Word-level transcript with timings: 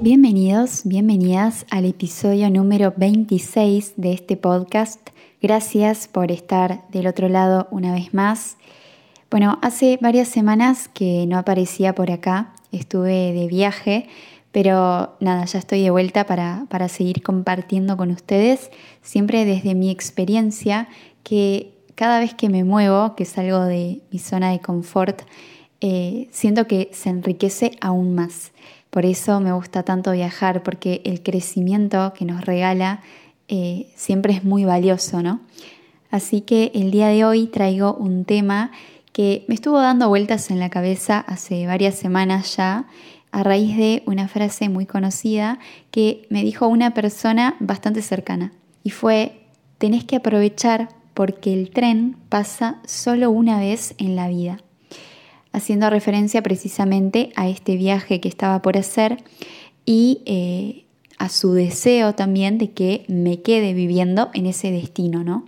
Bienvenidos, 0.00 0.82
bienvenidas 0.84 1.66
al 1.70 1.84
episodio 1.84 2.50
número 2.50 2.92
26 2.96 3.94
de 3.96 4.12
este 4.14 4.36
podcast. 4.36 5.00
Gracias 5.40 6.08
por 6.08 6.32
estar 6.32 6.88
del 6.90 7.06
otro 7.06 7.28
lado 7.28 7.68
una 7.70 7.92
vez 7.92 8.12
más. 8.12 8.56
Bueno, 9.30 9.60
hace 9.62 9.96
varias 10.00 10.26
semanas 10.26 10.88
que 10.88 11.24
no 11.28 11.38
aparecía 11.38 11.94
por 11.94 12.10
acá, 12.10 12.53
estuve 12.76 13.32
de 13.32 13.46
viaje, 13.46 14.08
pero 14.52 15.16
nada, 15.18 15.44
ya 15.46 15.58
estoy 15.58 15.82
de 15.82 15.90
vuelta 15.90 16.26
para, 16.26 16.88
seguir 16.88 17.22
compartiendo 17.22 17.96
con 17.96 18.10
ustedes, 18.10 18.70
siempre 19.02 19.44
desde 19.44 19.74
mi 19.74 19.90
experiencia, 19.90 20.88
que 21.24 21.74
cada 21.96 22.20
vez 22.20 22.34
que 22.34 22.48
me 22.48 22.62
muevo, 22.62 23.16
que 23.16 23.24
salgo 23.24 23.64
de 23.64 24.00
mi 24.12 24.18
zona 24.18 24.52
de 24.52 24.60
confort, 24.60 25.22
eh, 25.80 26.28
siento 26.30 26.66
que 26.66 26.88
se 26.92 27.10
enriquece 27.10 27.72
aún 27.80 28.14
más. 28.14 28.52
Por 28.90 29.06
eso 29.06 29.40
me 29.40 29.52
gusta 29.52 29.82
tanto 29.82 30.12
viajar, 30.12 30.62
porque 30.62 31.02
el 31.04 31.22
crecimiento 31.22 32.12
que 32.16 32.24
nos 32.24 32.44
regala 32.44 33.02
eh, 33.48 33.88
siempre 33.96 34.34
es 34.34 34.44
muy 34.44 34.64
valioso, 34.64 35.20
¿no? 35.20 35.40
Así 36.12 36.42
que 36.42 36.70
el 36.76 36.92
día 36.92 37.08
de 37.08 37.24
hoy 37.24 37.48
traigo 37.48 37.92
un 37.94 38.24
tema 38.24 38.70
que 39.14 39.46
me 39.48 39.54
estuvo 39.54 39.80
dando 39.80 40.10
vueltas 40.10 40.50
en 40.50 40.58
la 40.58 40.68
cabeza 40.68 41.20
hace 41.20 41.66
varias 41.66 41.94
semanas 41.94 42.56
ya, 42.56 42.86
a 43.30 43.42
raíz 43.42 43.76
de 43.76 44.02
una 44.04 44.28
frase 44.28 44.68
muy 44.68 44.84
conocida 44.84 45.58
que 45.90 46.26
me 46.30 46.42
dijo 46.42 46.66
una 46.66 46.92
persona 46.92 47.56
bastante 47.60 48.02
cercana. 48.02 48.52
Y 48.82 48.90
fue, 48.90 49.46
tenés 49.78 50.04
que 50.04 50.16
aprovechar 50.16 50.88
porque 51.14 51.54
el 51.54 51.70
tren 51.70 52.16
pasa 52.28 52.80
solo 52.84 53.30
una 53.30 53.58
vez 53.58 53.94
en 53.98 54.16
la 54.16 54.28
vida 54.28 54.58
haciendo 55.54 55.88
referencia 55.88 56.42
precisamente 56.42 57.30
a 57.36 57.48
este 57.48 57.76
viaje 57.76 58.20
que 58.20 58.28
estaba 58.28 58.60
por 58.60 58.76
hacer 58.76 59.22
y 59.86 60.22
eh, 60.26 60.84
a 61.16 61.28
su 61.28 61.52
deseo 61.52 62.16
también 62.16 62.58
de 62.58 62.72
que 62.72 63.04
me 63.06 63.40
quede 63.40 63.72
viviendo 63.72 64.30
en 64.34 64.46
ese 64.46 64.72
destino, 64.72 65.22
¿no? 65.22 65.44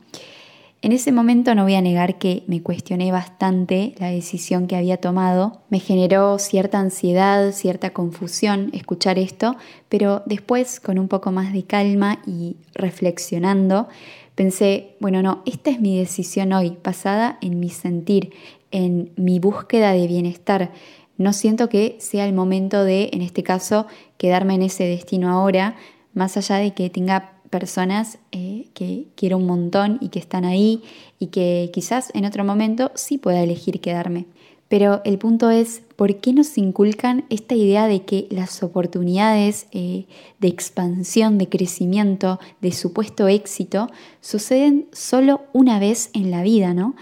En 0.87 0.92
ese 0.92 1.11
momento 1.11 1.53
no 1.56 1.65
voy 1.65 1.75
a 1.75 1.81
negar 1.81 2.17
que 2.17 2.45
me 2.47 2.62
cuestioné 2.62 3.11
bastante 3.11 3.97
la 3.98 4.06
decisión 4.06 4.69
que 4.69 4.77
había 4.77 4.98
tomado. 4.98 5.62
Me 5.69 5.81
generó 5.81 6.39
cierta 6.39 6.79
ansiedad, 6.79 7.51
cierta 7.51 7.91
confusión 7.91 8.70
escuchar 8.73 9.19
esto, 9.19 9.57
pero 9.89 10.23
después 10.27 10.79
con 10.79 11.01
un 11.01 11.09
poco 11.09 11.33
más 11.33 11.53
de 11.53 11.64
calma 11.64 12.23
y 12.25 12.55
reflexionando, 12.73 13.89
pensé, 14.37 14.95
bueno, 15.01 15.23
no, 15.23 15.42
esta 15.45 15.70
es 15.70 15.81
mi 15.81 15.98
decisión 15.98 16.53
hoy, 16.53 16.79
basada 16.84 17.39
en 17.41 17.59
mi 17.59 17.70
sentir, 17.70 18.31
en 18.70 19.11
mi 19.17 19.41
búsqueda 19.41 19.91
de 19.91 20.07
bienestar. 20.07 20.70
No 21.19 21.33
siento 21.33 21.69
que 21.69 21.97
sea 21.98 22.29
el 22.29 22.33
momento 22.33 22.84
de, 22.84 23.11
en 23.12 23.23
este 23.23 23.42
caso, 23.42 23.89
quedarme 24.19 24.55
en 24.55 24.62
ese 24.62 24.84
destino 24.84 25.31
ahora, 25.31 25.75
más 26.14 26.37
allá 26.37 26.59
de 26.59 26.75
que 26.75 26.91
tenga 26.91 27.36
personas 27.58 28.18
eh, 28.32 28.68
que 28.74 29.06
quiero 29.14 29.38
un 29.38 29.46
montón 29.46 29.96
y 30.02 30.10
que 30.10 30.18
están 30.18 30.44
ahí 30.44 30.82
y 31.18 31.28
que 31.28 31.70
quizás 31.72 32.10
en 32.12 32.26
otro 32.26 32.44
momento 32.44 32.90
sí 32.94 33.16
pueda 33.16 33.42
elegir 33.42 33.80
quedarme. 33.80 34.26
Pero 34.68 35.00
el 35.04 35.16
punto 35.16 35.48
es, 35.48 35.80
¿por 35.96 36.16
qué 36.16 36.34
nos 36.34 36.58
inculcan 36.58 37.24
esta 37.30 37.54
idea 37.54 37.86
de 37.86 38.02
que 38.02 38.27
las 38.30 38.62
oportunidades 38.62 39.68
eh, 39.72 40.04
de 40.38 40.48
expansión, 40.48 41.38
de 41.38 41.48
crecimiento, 41.48 42.38
de 42.60 42.72
supuesto 42.72 43.27
éxito, 43.27 43.88
suceden 44.20 44.86
solo 44.92 45.40
una 45.55 45.78
vez 45.78 46.11
en 46.12 46.30
la 46.30 46.42
vida, 46.42 46.74
¿no? 46.74 46.95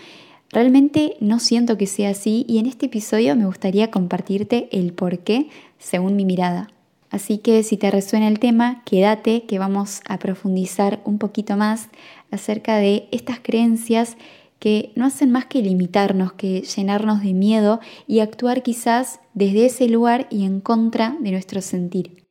Realmente 0.50 1.16
no 1.18 1.40
siento 1.40 1.76
que 1.76 1.88
sea 1.88 2.10
así 2.10 2.46
y 2.48 2.58
en 2.58 2.66
este 2.66 2.86
episodio 2.86 3.34
me 3.34 3.46
gustaría 3.46 3.90
compartirte 3.90 4.68
el 4.70 4.92
por 4.92 5.18
qué 5.18 5.48
según 5.78 6.14
mi 6.14 6.24
mirada. 6.24 6.68
Así 7.14 7.38
que 7.38 7.62
si 7.62 7.76
te 7.76 7.92
resuena 7.92 8.26
el 8.26 8.40
tema, 8.40 8.82
quédate 8.84 9.44
que 9.44 9.60
vamos 9.60 10.00
a 10.08 10.18
profundizar 10.18 11.00
un 11.04 11.18
poquito 11.18 11.56
más 11.56 11.88
acerca 12.32 12.78
de 12.78 13.06
estas 13.12 13.38
creencias 13.38 14.16
que 14.58 14.90
no 14.96 15.06
hacen 15.06 15.30
más 15.30 15.44
que 15.44 15.62
limitarnos, 15.62 16.32
que 16.32 16.62
llenarnos 16.62 17.22
de 17.22 17.32
miedo 17.32 17.78
y 18.08 18.18
actuar 18.18 18.64
quizás 18.64 19.20
desde 19.32 19.66
ese 19.66 19.88
lugar 19.88 20.26
y 20.28 20.44
en 20.44 20.58
contra 20.58 21.16
de 21.20 21.30
nuestro 21.30 21.60
sentir. 21.60 22.26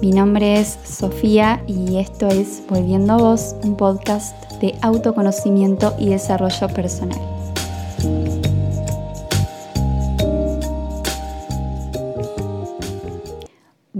Mi 0.00 0.12
nombre 0.12 0.60
es 0.60 0.78
Sofía 0.82 1.62
y 1.66 1.98
esto 1.98 2.26
es 2.28 2.62
Volviendo 2.70 3.12
a 3.12 3.16
Vos, 3.18 3.54
un 3.64 3.76
podcast 3.76 4.34
de 4.62 4.74
autoconocimiento 4.80 5.94
y 5.98 6.08
desarrollo 6.08 6.68
personal. 6.68 7.33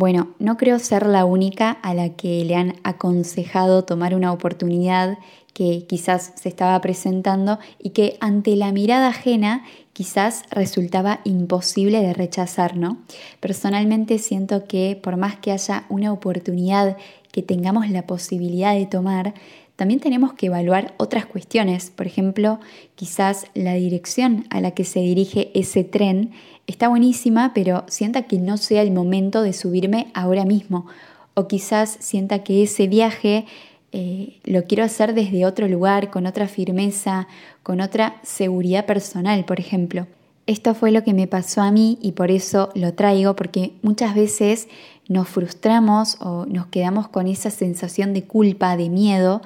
Bueno, 0.05 0.35
no 0.39 0.59
creo 0.59 0.79
ser 0.81 1.07
la 1.07 1.25
única 1.25 1.71
a 1.71 1.95
la 1.95 2.11
que 2.11 2.45
le 2.45 2.57
han 2.57 2.75
aconsejado 2.83 3.85
tomar 3.85 4.15
una 4.15 4.35
oportunidad 4.35 5.17
que 5.55 5.87
quizás 5.87 6.35
se 6.35 6.51
estaba 6.51 6.79
presentando 6.83 7.59
y 7.79 7.89
que 7.89 8.19
ante 8.21 8.55
la 8.55 8.71
mirada 8.71 9.09
ajena 9.09 9.65
quizás 9.95 10.43
resultaba 10.51 11.21
imposible 11.25 12.03
de 12.03 12.13
rechazar, 12.13 12.77
¿no? 12.77 12.99
Personalmente 13.41 14.19
siento 14.19 14.67
que 14.67 15.01
por 15.03 15.17
más 15.17 15.37
que 15.37 15.53
haya 15.53 15.87
una 15.89 16.13
oportunidad 16.13 16.99
que 17.33 17.41
tengamos 17.41 17.89
la 17.89 18.07
posibilidad 18.07 18.75
de 18.75 18.85
tomar, 18.85 19.33
también 19.77 20.01
tenemos 20.01 20.35
que 20.35 20.47
evaluar 20.47 20.95
otras 20.99 21.27
cuestiones. 21.27 21.91
Por 21.91 22.07
ejemplo, 22.07 22.61
quizás 22.95 23.47
la 23.55 23.75
dirección 23.75 24.47
a 24.51 24.61
la 24.61 24.71
que 24.71 24.85
se 24.85 25.01
dirige 25.01 25.51
ese 25.55 25.83
tren 25.83 26.31
está 26.67 26.89
buenísima, 26.89 27.53
pero 27.55 27.85
sienta 27.89 28.23
que 28.23 28.39
no 28.39 28.57
sea 28.57 28.83
el 28.83 28.93
momento 28.93 29.43
de 29.43 29.53
subirme 29.53 30.09
ahora 30.15 30.45
mismo. 30.45 30.87
O 31.35 31.49
quizás 31.49 31.97
sienta 32.01 32.45
que 32.45 32.63
ese 32.63 32.87
viaje 32.87 33.47
eh, 33.91 34.39
lo 34.45 34.65
quiero 34.65 34.85
hacer 34.85 35.15
desde 35.15 35.47
otro 35.47 35.67
lugar, 35.67 36.11
con 36.11 36.27
otra 36.27 36.47
firmeza, 36.47 37.27
con 37.63 37.81
otra 37.81 38.21
seguridad 38.23 38.87
personal, 38.87 39.45
por 39.45 39.59
ejemplo. 39.59 40.07
Esto 40.47 40.75
fue 40.75 40.91
lo 40.91 41.03
que 41.05 41.15
me 41.15 41.27
pasó 41.27 41.63
a 41.63 41.71
mí 41.71 41.99
y 42.03 42.13
por 42.13 42.31
eso 42.31 42.71
lo 42.75 42.93
traigo, 42.93 43.35
porque 43.35 43.73
muchas 43.83 44.15
veces 44.15 44.69
nos 45.09 45.29
frustramos 45.29 46.19
o 46.21 46.45
nos 46.47 46.67
quedamos 46.67 47.09
con 47.09 47.27
esa 47.27 47.51
sensación 47.51 48.13
de 48.13 48.25
culpa, 48.25 48.77
de 48.77 48.91
miedo, 48.91 49.41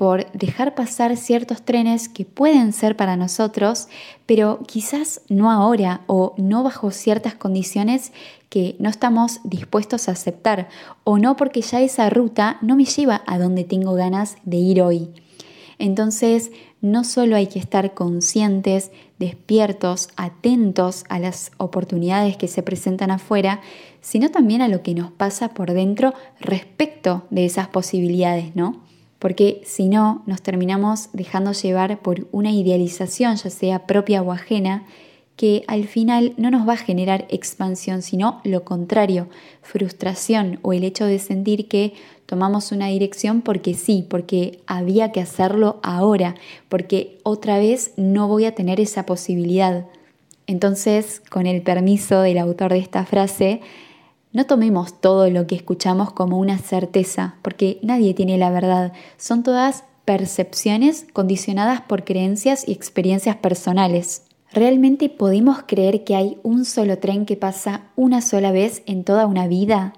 por 0.00 0.32
dejar 0.32 0.74
pasar 0.74 1.16
ciertos 1.18 1.62
trenes 1.62 2.08
que 2.08 2.24
pueden 2.24 2.72
ser 2.72 2.96
para 2.96 3.16
nosotros, 3.16 3.86
pero 4.24 4.60
quizás 4.66 5.20
no 5.28 5.50
ahora 5.50 6.00
o 6.06 6.34
no 6.38 6.62
bajo 6.62 6.90
ciertas 6.90 7.34
condiciones 7.34 8.10
que 8.48 8.76
no 8.78 8.88
estamos 8.88 9.40
dispuestos 9.44 10.08
a 10.08 10.12
aceptar 10.12 10.68
o 11.04 11.18
no 11.18 11.36
porque 11.36 11.60
ya 11.60 11.80
esa 11.80 12.08
ruta 12.08 12.56
no 12.62 12.76
me 12.76 12.86
lleva 12.86 13.22
a 13.26 13.38
donde 13.38 13.64
tengo 13.64 13.92
ganas 13.92 14.36
de 14.44 14.56
ir 14.56 14.80
hoy. 14.80 15.10
Entonces, 15.80 16.52
no 16.80 17.02
solo 17.02 17.34
hay 17.34 17.48
que 17.48 17.58
estar 17.58 17.94
conscientes, 17.94 18.92
despiertos, 19.18 20.10
atentos 20.16 21.04
a 21.08 21.18
las 21.18 21.50
oportunidades 21.56 22.36
que 22.36 22.46
se 22.46 22.62
presentan 22.62 23.10
afuera, 23.10 23.60
sino 24.00 24.30
también 24.30 24.62
a 24.62 24.68
lo 24.68 24.82
que 24.82 24.94
nos 24.94 25.10
pasa 25.10 25.48
por 25.48 25.72
dentro 25.72 26.14
respecto 26.38 27.24
de 27.30 27.46
esas 27.46 27.66
posibilidades, 27.66 28.54
¿no? 28.54 28.80
porque 29.20 29.60
si 29.64 29.88
no 29.88 30.22
nos 30.26 30.40
terminamos 30.40 31.10
dejando 31.12 31.52
llevar 31.52 32.00
por 32.00 32.26
una 32.32 32.50
idealización, 32.50 33.36
ya 33.36 33.50
sea 33.50 33.86
propia 33.86 34.22
o 34.22 34.32
ajena, 34.32 34.84
que 35.40 35.64
al 35.68 35.86
final 35.86 36.34
no 36.36 36.50
nos 36.50 36.68
va 36.68 36.74
a 36.74 36.76
generar 36.76 37.24
expansión, 37.30 38.02
sino 38.02 38.42
lo 38.44 38.62
contrario, 38.62 39.30
frustración 39.62 40.58
o 40.60 40.74
el 40.74 40.84
hecho 40.84 41.06
de 41.06 41.18
sentir 41.18 41.66
que 41.66 41.94
tomamos 42.26 42.72
una 42.72 42.88
dirección 42.88 43.40
porque 43.40 43.72
sí, 43.72 44.04
porque 44.06 44.60
había 44.66 45.12
que 45.12 45.22
hacerlo 45.22 45.80
ahora, 45.82 46.34
porque 46.68 47.16
otra 47.22 47.58
vez 47.58 47.92
no 47.96 48.28
voy 48.28 48.44
a 48.44 48.54
tener 48.54 48.80
esa 48.80 49.06
posibilidad. 49.06 49.86
Entonces, 50.46 51.22
con 51.30 51.46
el 51.46 51.62
permiso 51.62 52.20
del 52.20 52.36
autor 52.36 52.72
de 52.72 52.80
esta 52.80 53.06
frase, 53.06 53.62
no 54.34 54.44
tomemos 54.44 55.00
todo 55.00 55.30
lo 55.30 55.46
que 55.46 55.54
escuchamos 55.54 56.12
como 56.12 56.36
una 56.36 56.58
certeza, 56.58 57.36
porque 57.40 57.78
nadie 57.80 58.12
tiene 58.12 58.36
la 58.36 58.50
verdad. 58.50 58.92
Son 59.16 59.42
todas 59.42 59.84
percepciones 60.04 61.06
condicionadas 61.14 61.80
por 61.80 62.04
creencias 62.04 62.68
y 62.68 62.72
experiencias 62.72 63.36
personales. 63.36 64.24
¿Realmente 64.52 65.08
podemos 65.08 65.58
creer 65.64 66.02
que 66.02 66.16
hay 66.16 66.38
un 66.42 66.64
solo 66.64 66.98
tren 66.98 67.24
que 67.24 67.36
pasa 67.36 67.86
una 67.94 68.20
sola 68.20 68.50
vez 68.50 68.82
en 68.86 69.04
toda 69.04 69.26
una 69.26 69.46
vida? 69.46 69.92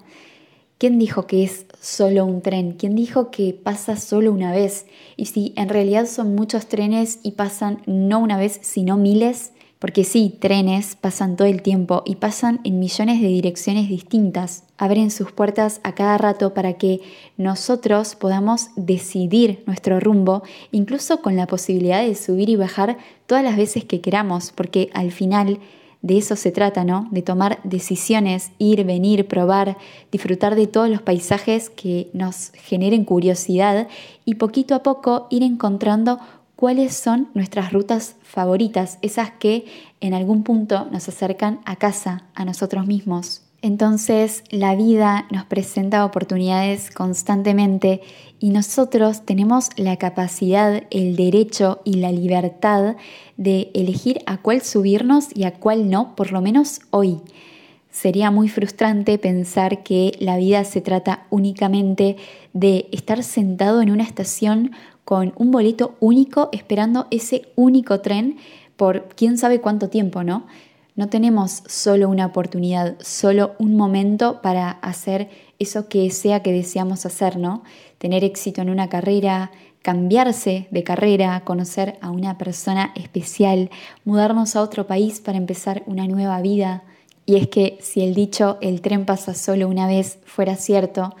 ¿Quién 0.77 0.99
dijo 0.99 1.25
que 1.25 1.43
es 1.43 1.65
solo 1.81 2.23
un 2.25 2.43
tren? 2.43 2.73
¿Quién 2.73 2.93
dijo 2.93 3.31
que 3.31 3.53
pasa 3.53 3.95
solo 3.95 4.31
una 4.31 4.51
vez? 4.51 4.85
Y 5.17 5.25
si 5.25 5.53
en 5.55 5.69
realidad 5.69 6.05
son 6.05 6.35
muchos 6.35 6.67
trenes 6.67 7.19
y 7.23 7.31
pasan 7.31 7.81
no 7.87 8.19
una 8.19 8.37
vez, 8.37 8.59
sino 8.61 8.95
miles, 8.95 9.53
porque 9.83 10.05
sí, 10.05 10.33
trenes 10.39 10.95
pasan 10.95 11.35
todo 11.35 11.45
el 11.45 11.61
tiempo 11.61 12.03
y 12.05 12.15
pasan 12.15 12.61
en 12.63 12.79
millones 12.79 13.19
de 13.19 13.27
direcciones 13.27 13.89
distintas. 13.89 14.63
Abren 14.77 15.11
sus 15.11 15.33
puertas 15.33 15.81
a 15.83 15.93
cada 15.93 16.17
rato 16.17 16.53
para 16.53 16.75
que 16.75 17.01
nosotros 17.35 18.15
podamos 18.15 18.69
decidir 18.77 19.61
nuestro 19.67 19.99
rumbo, 19.99 20.43
incluso 20.71 21.21
con 21.21 21.35
la 21.35 21.47
posibilidad 21.47 22.01
de 22.01 22.15
subir 22.15 22.47
y 22.47 22.55
bajar 22.55 22.97
todas 23.25 23.43
las 23.43 23.57
veces 23.57 23.83
que 23.83 23.99
queramos, 23.99 24.53
porque 24.55 24.89
al 24.93 25.11
final 25.11 25.59
de 26.01 26.17
eso 26.17 26.37
se 26.37 26.53
trata, 26.53 26.85
¿no? 26.85 27.09
De 27.11 27.21
tomar 27.21 27.59
decisiones, 27.65 28.51
ir, 28.59 28.85
venir, 28.85 29.27
probar, 29.27 29.75
disfrutar 30.13 30.55
de 30.55 30.67
todos 30.67 30.89
los 30.89 31.01
paisajes 31.01 31.69
que 31.69 32.09
nos 32.13 32.51
generen 32.53 33.03
curiosidad 33.03 33.89
y 34.23 34.35
poquito 34.35 34.75
a 34.75 34.83
poco 34.83 35.27
ir 35.29 35.43
encontrando 35.43 36.19
cuáles 36.63 36.93
son 36.93 37.27
nuestras 37.33 37.73
rutas 37.73 38.15
favoritas, 38.21 38.97
esas 39.01 39.31
que 39.31 39.65
en 39.99 40.13
algún 40.13 40.43
punto 40.43 40.87
nos 40.93 41.09
acercan 41.09 41.59
a 41.65 41.75
casa, 41.75 42.23
a 42.35 42.45
nosotros 42.45 42.87
mismos. 42.87 43.41
Entonces 43.61 44.45
la 44.49 44.73
vida 44.73 45.25
nos 45.29 45.43
presenta 45.43 46.05
oportunidades 46.05 46.89
constantemente 46.89 47.99
y 48.39 48.51
nosotros 48.51 49.25
tenemos 49.25 49.71
la 49.75 49.97
capacidad, 49.97 50.83
el 50.89 51.17
derecho 51.17 51.81
y 51.83 51.95
la 51.95 52.13
libertad 52.13 52.95
de 53.35 53.69
elegir 53.73 54.21
a 54.25 54.37
cuál 54.37 54.61
subirnos 54.61 55.35
y 55.35 55.43
a 55.43 55.55
cuál 55.55 55.89
no, 55.89 56.15
por 56.15 56.31
lo 56.31 56.39
menos 56.39 56.79
hoy. 56.91 57.19
Sería 57.91 58.31
muy 58.31 58.47
frustrante 58.47 59.19
pensar 59.19 59.83
que 59.83 60.15
la 60.19 60.37
vida 60.37 60.63
se 60.63 60.79
trata 60.79 61.27
únicamente 61.29 62.15
de 62.53 62.87
estar 62.93 63.21
sentado 63.21 63.81
en 63.81 63.91
una 63.91 64.03
estación 64.03 64.71
con 65.05 65.33
un 65.35 65.51
boleto 65.51 65.95
único 65.99 66.49
esperando 66.51 67.07
ese 67.11 67.51
único 67.55 68.01
tren 68.01 68.37
por 68.77 69.09
quién 69.09 69.37
sabe 69.37 69.61
cuánto 69.61 69.89
tiempo, 69.89 70.23
¿no? 70.23 70.45
No 70.95 71.09
tenemos 71.09 71.63
solo 71.67 72.07
una 72.07 72.27
oportunidad, 72.27 72.97
solo 72.99 73.55
un 73.57 73.75
momento 73.75 74.41
para 74.41 74.69
hacer 74.69 75.29
eso 75.57 75.89
que 75.89 76.09
sea 76.11 76.41
que 76.43 76.51
deseamos 76.51 77.05
hacer, 77.05 77.37
¿no? 77.37 77.63
Tener 77.97 78.23
éxito 78.23 78.61
en 78.61 78.69
una 78.69 78.89
carrera, 78.89 79.51
cambiarse 79.81 80.67
de 80.69 80.83
carrera, 80.83 81.41
conocer 81.43 81.97
a 82.01 82.11
una 82.11 82.37
persona 82.37 82.93
especial, 82.95 83.71
mudarnos 84.05 84.55
a 84.55 84.61
otro 84.61 84.85
país 84.85 85.19
para 85.19 85.37
empezar 85.37 85.83
una 85.87 86.07
nueva 86.07 86.41
vida. 86.41 86.83
Y 87.25 87.37
es 87.37 87.47
que 87.47 87.77
si 87.81 88.01
el 88.01 88.13
dicho 88.13 88.57
el 88.61 88.81
tren 88.81 89.05
pasa 89.05 89.33
solo 89.33 89.67
una 89.67 89.87
vez 89.87 90.19
fuera 90.25 90.55
cierto, 90.55 91.15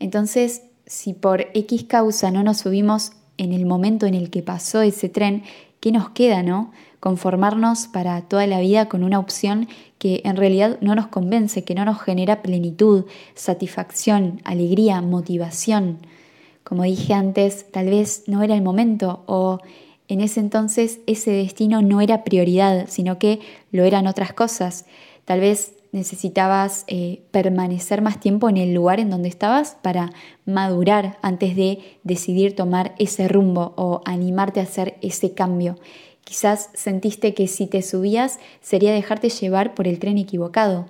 entonces 0.00 0.62
si 0.84 1.14
por 1.14 1.46
X 1.54 1.84
causa 1.84 2.30
no 2.30 2.42
nos 2.42 2.58
subimos 2.58 3.12
en 3.38 3.52
el 3.52 3.66
momento 3.66 4.06
en 4.06 4.14
el 4.14 4.30
que 4.30 4.42
pasó 4.42 4.82
ese 4.82 5.08
tren, 5.08 5.42
¿qué 5.80 5.92
nos 5.92 6.10
queda, 6.10 6.42
no? 6.42 6.70
conformarnos 7.02 7.88
para 7.88 8.20
toda 8.20 8.46
la 8.46 8.60
vida 8.60 8.88
con 8.88 9.02
una 9.02 9.18
opción 9.18 9.66
que 9.98 10.22
en 10.24 10.36
realidad 10.36 10.78
no 10.80 10.94
nos 10.94 11.08
convence, 11.08 11.64
que 11.64 11.74
no 11.74 11.84
nos 11.84 12.00
genera 12.00 12.42
plenitud, 12.42 13.06
satisfacción, 13.34 14.40
alegría, 14.44 15.00
motivación. 15.02 15.98
Como 16.62 16.84
dije 16.84 17.12
antes, 17.12 17.66
tal 17.72 17.86
vez 17.86 18.22
no 18.28 18.44
era 18.44 18.54
el 18.54 18.62
momento 18.62 19.24
o 19.26 19.58
en 20.06 20.20
ese 20.20 20.38
entonces 20.38 21.00
ese 21.08 21.32
destino 21.32 21.82
no 21.82 22.00
era 22.00 22.22
prioridad, 22.22 22.86
sino 22.88 23.18
que 23.18 23.40
lo 23.72 23.82
eran 23.82 24.06
otras 24.06 24.32
cosas. 24.32 24.86
Tal 25.24 25.40
vez 25.40 25.74
necesitabas 25.92 26.84
eh, 26.88 27.22
permanecer 27.30 28.00
más 28.00 28.18
tiempo 28.18 28.48
en 28.48 28.56
el 28.56 28.72
lugar 28.72 28.98
en 28.98 29.10
donde 29.10 29.28
estabas 29.28 29.76
para 29.82 30.10
madurar 30.46 31.18
antes 31.22 31.54
de 31.54 31.98
decidir 32.02 32.56
tomar 32.56 32.94
ese 32.98 33.28
rumbo 33.28 33.74
o 33.76 34.00
animarte 34.06 34.60
a 34.60 34.64
hacer 34.64 34.96
ese 35.02 35.34
cambio. 35.34 35.76
Quizás 36.24 36.70
sentiste 36.72 37.34
que 37.34 37.46
si 37.46 37.66
te 37.66 37.82
subías 37.82 38.38
sería 38.62 38.92
dejarte 38.92 39.28
llevar 39.28 39.74
por 39.74 39.86
el 39.86 39.98
tren 39.98 40.16
equivocado. 40.16 40.86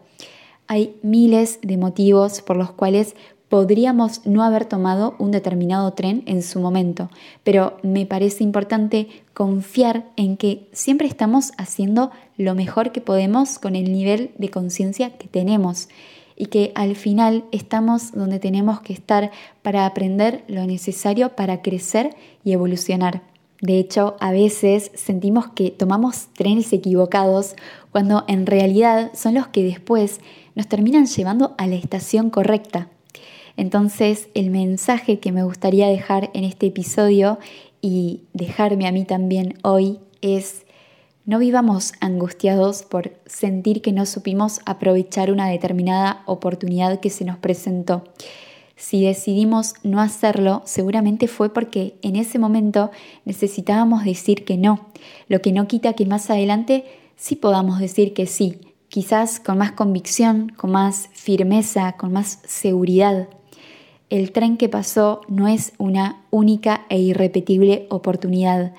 Hay 0.69 0.96
miles 1.02 1.58
de 1.62 1.76
motivos 1.76 2.40
por 2.40 2.56
los 2.56 2.70
cuales 2.70 3.16
podríamos 3.52 4.25
no 4.25 4.43
haber 4.43 4.64
tomado 4.64 5.14
un 5.19 5.31
determinado 5.31 5.93
tren 5.93 6.22
en 6.25 6.43
su 6.43 6.58
momento, 6.58 7.10
pero 7.44 7.76
me 7.82 8.06
parece 8.06 8.43
importante 8.43 9.08
confiar 9.34 10.06
en 10.16 10.38
que 10.38 10.70
siempre 10.72 11.06
estamos 11.06 11.52
haciendo 11.58 12.12
lo 12.38 12.54
mejor 12.54 12.93
que 12.93 13.02
podemos 13.02 13.58
con 13.58 13.76
el 13.76 13.93
nivel 13.93 14.31
de 14.38 14.49
conciencia 14.49 15.19
que 15.19 15.28
tenemos 15.28 15.90
y 16.34 16.46
que 16.46 16.72
al 16.75 16.96
final 16.96 17.44
estamos 17.52 18.12
donde 18.12 18.38
tenemos 18.38 18.81
que 18.81 18.94
estar 18.94 19.31
para 19.60 19.84
aprender 19.84 20.44
lo 20.48 20.64
necesario 20.64 21.37
para 21.37 21.60
crecer 21.60 22.16
y 22.44 22.52
evolucionar. 22.52 23.20
De 23.60 23.78
hecho, 23.78 24.16
a 24.20 24.32
veces 24.32 24.93
sentimos 24.94 25.48
que 25.48 25.70
tomamos 25.70 26.28
trenes 26.32 26.72
equivocados 26.72 27.55
cuando 27.90 28.25
en 28.28 28.46
realidad 28.46 29.12
son 29.12 29.34
los 29.34 29.48
que 29.48 29.62
después 29.62 30.20
nos 30.55 30.69
terminan 30.69 31.05
llevando 31.05 31.55
a 31.58 31.66
la 31.66 31.75
estación 31.75 32.31
correcta. 32.31 32.88
Entonces, 33.56 34.28
el 34.34 34.50
mensaje 34.50 35.19
que 35.19 35.32
me 35.32 35.44
gustaría 35.44 35.88
dejar 35.88 36.31
en 36.34 36.44
este 36.44 36.66
episodio 36.66 37.38
y 37.81 38.22
dejarme 38.32 38.87
a 38.87 38.93
mí 38.93 39.04
también 39.04 39.58
hoy 39.62 39.99
es, 40.20 40.64
no 41.25 41.38
vivamos 41.38 41.93
angustiados 42.00 42.82
por 42.82 43.12
sentir 43.26 43.82
que 43.82 43.93
no 43.93 44.06
supimos 44.06 44.60
aprovechar 44.66 45.31
una 45.31 45.49
determinada 45.49 46.22
oportunidad 46.26 47.00
que 47.00 47.10
se 47.10 47.25
nos 47.25 47.38
presentó. 47.38 48.04
Si 48.76 49.04
decidimos 49.04 49.75
no 49.84 50.00
hacerlo, 50.00 50.62
seguramente 50.64 51.28
fue 51.28 51.52
porque 51.52 51.96
en 52.02 52.16
ese 52.16 52.38
momento 52.38 52.90
necesitábamos 53.25 54.05
decir 54.05 54.44
que 54.44 54.56
no, 54.56 54.88
lo 55.28 55.40
que 55.40 55.52
no 55.52 55.69
quita 55.69 55.93
que 55.93 56.06
más 56.06 56.31
adelante 56.31 56.84
sí 57.16 57.37
podamos 57.37 57.78
decir 57.78 58.14
que 58.14 58.26
sí, 58.26 58.58
quizás 58.88 59.38
con 59.38 59.58
más 59.58 59.72
convicción, 59.72 60.48
con 60.48 60.72
más 60.72 61.08
firmeza, 61.12 61.93
con 61.93 62.12
más 62.12 62.40
seguridad. 62.44 63.28
El 64.12 64.30
tren 64.30 64.58
que 64.58 64.68
pasó 64.68 65.22
no 65.26 65.48
es 65.48 65.72
una 65.78 66.20
única 66.28 66.84
e 66.90 66.98
irrepetible 66.98 67.86
oportunidad. 67.88 68.74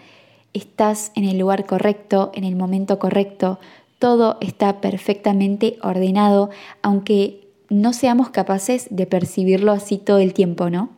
Estás 0.54 1.12
en 1.16 1.24
el 1.24 1.40
lugar 1.40 1.66
correcto, 1.66 2.32
en 2.36 2.44
el 2.44 2.56
momento 2.56 3.00
correcto, 3.00 3.58
todo 3.98 4.38
está 4.42 4.80
perfectamente 4.80 5.78
ordenado, 5.82 6.52
aunque 6.84 7.48
no 7.72 7.94
seamos 7.94 8.30
capaces 8.30 8.86
de 8.92 9.08
percibirlo 9.08 9.72
así 9.72 9.98
todo 9.98 10.20
el 10.20 10.36
tiempo, 10.36 10.70
¿no? 10.70 10.90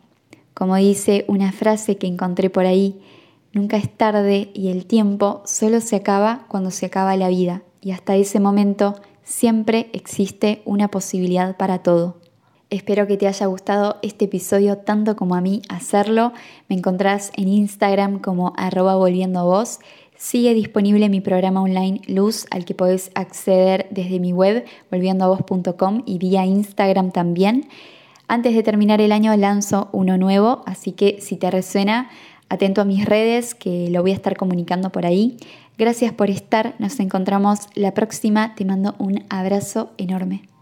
Como 0.54 0.76
dice 0.76 1.24
una 1.30 1.54
frase 1.54 1.96
que 1.96 2.08
encontré 2.08 2.50
por 2.50 2.66
ahí, 2.66 3.00
nunca 3.54 3.78
es 3.78 3.90
tarde 3.90 4.50
y 4.54 4.68
el 4.68 4.86
tiempo 4.86 5.44
solo 5.46 5.80
se 5.80 5.96
acaba 5.96 6.44
cuando 6.50 6.72
se 6.72 6.88
acaba 6.88 7.16
la 7.16 7.30
vida 7.30 7.62
y 7.80 7.92
hasta 7.92 8.18
ese 8.18 8.42
momento 8.42 8.96
siempre 9.24 9.90
existe 9.94 10.62
una 10.66 10.90
posibilidad 10.90 11.56
para 11.56 11.78
todo. 11.84 12.25
Espero 12.70 13.08
que 13.08 13.18
te 13.18 13.28
haya 13.28 13.46
gustado 13.46 13.98
este 14.02 14.26
episodio 14.26 14.78
tanto 14.78 15.16
como 15.16 15.36
a 15.36 15.42
mí 15.42 15.62
hacerlo. 15.70 16.34
Me 16.68 16.76
encontrás 16.76 17.32
en 17.36 17.48
Instagram 17.48 18.20
como 18.20 18.54
arroba 18.58 18.96
volviendo 18.96 19.46
voz 19.46 19.80
Sigue 20.18 20.54
disponible 20.54 21.10
mi 21.10 21.20
programa 21.20 21.62
online 21.62 22.02
Luz 22.08 22.46
al 22.50 22.64
que 22.64 22.74
podés 22.74 23.12
acceder 23.16 23.88
desde 23.92 24.20
mi 24.20 24.32
web 24.32 24.66
volviendoavos.com 24.90 26.04
y 26.06 26.18
vía 26.20 26.46
Instagram 26.46 27.12
también. 27.12 27.68
Antes 28.28 28.56
de 28.56 28.64
terminar 28.64 29.02
el 29.02 29.12
año 29.12 29.36
lanzo 29.36 29.90
uno 29.92 30.18
nuevo, 30.18 30.64
así 30.66 30.94
que 30.94 31.20
si 31.20 31.36
te 31.36 31.52
resuena, 31.52 32.10
atento 32.50 32.82
a 32.82 32.86
mis 32.86 33.06
redes 33.06 33.56
que 33.56 33.90
lo 33.90 34.02
voy 34.02 34.12
a 34.12 34.16
estar 34.16 34.38
comunicando 34.38 34.90
por 34.90 35.06
ahí. 35.06 35.38
Gracias 35.78 36.14
por 36.14 36.30
estar, 36.30 36.76
nos 36.80 37.00
encontramos 37.02 37.68
la 37.76 37.94
próxima, 37.94 38.56
te 38.56 38.64
mando 38.64 38.96
un 38.98 39.26
abrazo 39.30 39.92
enorme. 39.98 40.55